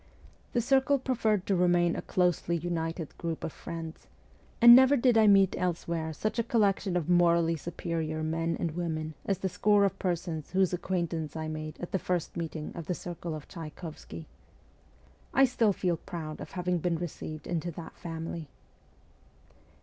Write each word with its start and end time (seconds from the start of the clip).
The 0.53 0.61
circle 0.61 0.97
preferred 0.97 1.45
to 1.45 1.55
remain 1.55 1.95
a 1.95 2.01
closely 2.01 2.57
united 2.57 3.15
group 3.19 3.43
of 3.43 3.53
friends; 3.53 4.07
and 4.59 4.75
never 4.75 4.97
did 4.97 5.15
I 5.15 5.27
meet 5.27 5.55
elsewhere 5.59 6.11
such 6.11 6.39
a 6.39 6.43
collection 6.43 6.97
of 6.97 7.07
morally 7.07 7.55
superior 7.55 8.23
men 8.23 8.57
and 8.59 8.71
women 8.71 9.13
as 9.27 9.37
the 9.37 9.47
score 9.47 9.85
of 9.85 9.99
persons 9.99 10.53
whose 10.53 10.73
acquaintance 10.73 11.35
I 11.35 11.47
made 11.49 11.77
at 11.79 11.91
the 11.91 11.99
first 11.99 12.35
meeting 12.35 12.71
of 12.73 12.87
the 12.87 12.95
circle 12.95 13.35
of 13.35 13.47
Tchaykovsky. 13.47 14.25
I 15.35 15.45
still 15.45 15.71
feel 15.71 15.97
proud 15.97 16.41
of 16.41 16.53
having 16.53 16.79
been 16.79 16.97
received 16.97 17.45
into 17.45 17.69
that 17.73 17.95
family. 17.95 18.49